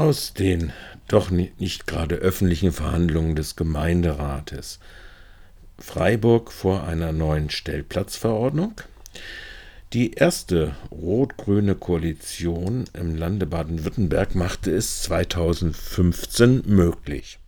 [0.00, 0.72] Aus den
[1.08, 4.78] doch nicht gerade öffentlichen Verhandlungen des Gemeinderates
[5.78, 8.80] Freiburg vor einer neuen Stellplatzverordnung.
[9.92, 17.38] Die erste rot-grüne Koalition im Lande Baden-Württemberg machte es 2015 möglich.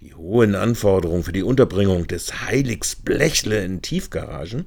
[0.00, 4.64] Die hohen Anforderungen für die Unterbringung des Heiligs Blechle in Tiefgaragen,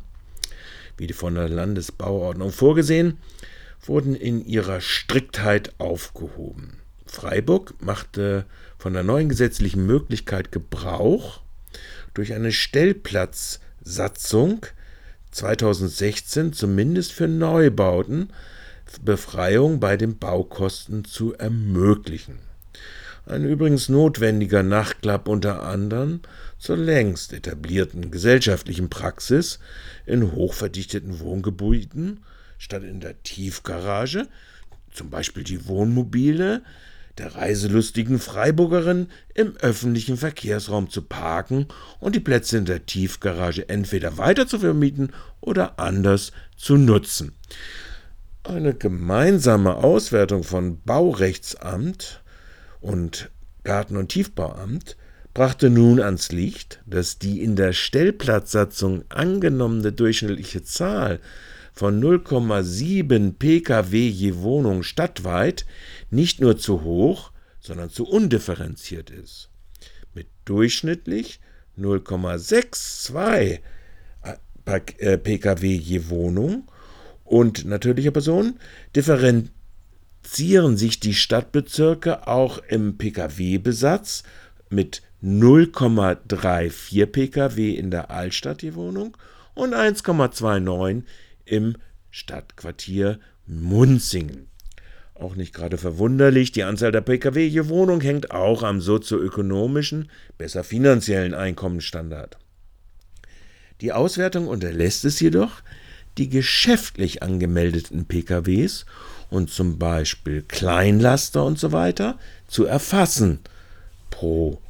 [0.97, 3.17] wie von der Landesbauordnung vorgesehen,
[3.81, 6.82] wurden in ihrer Striktheit aufgehoben.
[7.13, 8.45] Freiburg machte
[8.77, 11.41] von der neuen gesetzlichen Möglichkeit Gebrauch,
[12.13, 14.65] durch eine Stellplatzsatzung
[15.31, 18.29] 2016 zumindest für Neubauten
[19.01, 22.39] Befreiung bei den Baukosten zu ermöglichen.
[23.25, 26.21] Ein übrigens notwendiger Nachklapp unter anderem
[26.57, 29.59] zur längst etablierten gesellschaftlichen Praxis
[30.05, 32.23] in hochverdichteten Wohngebieten
[32.57, 34.27] statt in der Tiefgarage,
[34.91, 36.63] zum Beispiel die Wohnmobile,
[37.17, 41.67] der reiselustigen Freiburgerin im öffentlichen Verkehrsraum zu parken
[41.99, 47.33] und die Plätze in der Tiefgarage entweder weiter zu vermieten oder anders zu nutzen.
[48.43, 52.21] Eine gemeinsame Auswertung von Baurechtsamt
[52.81, 53.29] und
[53.63, 54.97] Garten- und Tiefbauamt
[55.33, 61.19] brachte nun ans Licht, dass die in der Stellplatzsatzung angenommene durchschnittliche Zahl
[61.73, 65.65] von 0,7 Pkw je Wohnung stadtweit
[66.11, 69.49] nicht nur zu hoch, sondern zu undifferenziert ist.
[70.13, 71.39] Mit durchschnittlich
[71.77, 73.59] 0,62
[74.65, 76.69] Pkw je Wohnung
[77.25, 78.59] und natürlicher Person
[78.95, 84.23] differenzieren sich die Stadtbezirke auch im Pkw-Besatz
[84.69, 89.17] mit 0,34 Pkw in der Altstadt je Wohnung
[89.55, 91.03] und 1,29
[91.45, 91.75] im
[92.11, 94.47] Stadtquartier Munzingen.
[95.15, 100.63] Auch nicht gerade verwunderlich, die Anzahl der Pkw je Wohnung hängt auch am sozioökonomischen, besser
[100.63, 102.37] finanziellen Einkommensstandard.
[103.81, 105.61] Die Auswertung unterlässt es jedoch,
[106.17, 108.85] die geschäftlich angemeldeten PKWs
[109.29, 113.39] und zum Beispiel Kleinlaster und so weiter zu erfassen
[114.11, 114.61] pro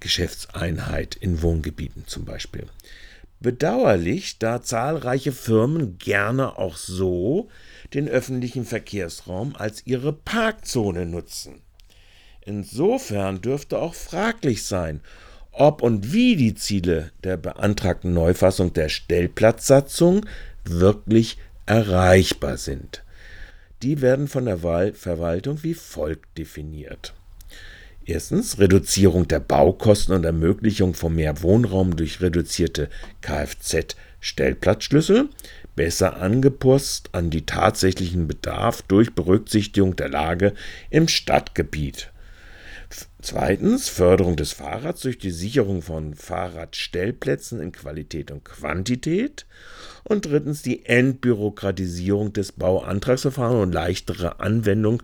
[0.00, 2.66] Geschäftseinheit in Wohngebieten zum Beispiel.
[3.44, 7.50] Bedauerlich, da zahlreiche Firmen gerne auch so
[7.92, 11.60] den öffentlichen Verkehrsraum als ihre Parkzone nutzen.
[12.40, 15.02] Insofern dürfte auch fraglich sein,
[15.52, 20.24] ob und wie die Ziele der beantragten Neufassung der Stellplatzsatzung
[20.64, 23.04] wirklich erreichbar sind.
[23.82, 24.56] Die werden von der
[24.94, 27.12] Verwaltung wie folgt definiert.
[28.06, 32.90] Erstens Reduzierung der Baukosten und Ermöglichung von mehr Wohnraum durch reduzierte
[33.22, 35.30] Kfz-Stellplatzschlüssel,
[35.74, 40.52] besser angepasst an die tatsächlichen Bedarf durch Berücksichtigung der Lage
[40.90, 42.12] im Stadtgebiet.
[43.22, 49.46] Zweitens Förderung des Fahrrads durch die Sicherung von Fahrradstellplätzen in Qualität und Quantität.
[50.02, 55.02] Und drittens die Entbürokratisierung des Bauantragsverfahrens und leichtere Anwendung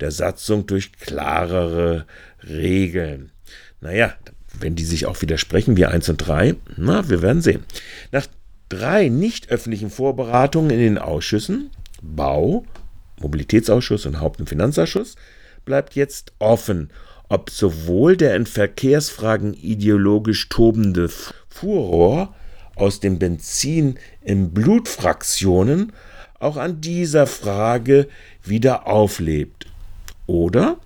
[0.00, 2.06] der Satzung durch klarere
[2.46, 3.32] Regeln.
[3.80, 4.14] Naja,
[4.60, 7.64] wenn die sich auch widersprechen wie 1 und 3, na, wir werden sehen.
[8.10, 8.26] Nach
[8.68, 11.70] drei nicht öffentlichen Vorberatungen in den Ausschüssen,
[12.02, 12.64] Bau,
[13.20, 15.16] Mobilitätsausschuss und Haupt- und Finanzausschuss,
[15.64, 16.90] bleibt jetzt offen,
[17.32, 21.08] ob sowohl der in Verkehrsfragen ideologisch tobende
[21.48, 22.34] Furor
[22.76, 25.94] aus dem Benzin in Blutfraktionen
[26.38, 28.06] auch an dieser Frage
[28.44, 29.66] wieder auflebt.
[30.26, 30.76] Oder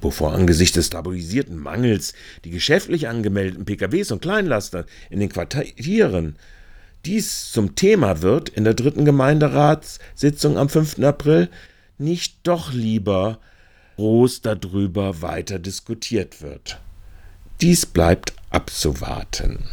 [0.00, 2.14] wovor angesichts des stabilisierten Mangels
[2.44, 6.36] die geschäftlich angemeldeten PKWs und Kleinlaster in den Quartieren
[7.04, 11.00] dies zum Thema wird in der dritten Gemeinderatssitzung am 5.
[11.00, 11.48] April,
[11.98, 13.40] nicht doch lieber
[13.96, 16.78] groß darüber weiter diskutiert wird.
[17.60, 19.68] Dies bleibt abzuwarten.